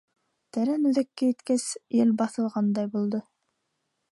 [0.55, 1.65] Тәрән үҙәккә еткәс,
[1.99, 3.21] ел баҫылғандай булды.